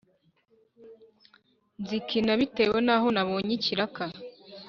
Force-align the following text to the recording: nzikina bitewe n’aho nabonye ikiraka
nzikina 1.81 2.31
bitewe 2.39 2.77
n’aho 2.85 3.07
nabonye 3.15 3.51
ikiraka 3.57 4.03